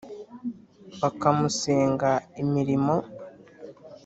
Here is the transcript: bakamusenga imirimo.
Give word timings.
bakamusenga 1.01 2.09
imirimo. 2.41 2.95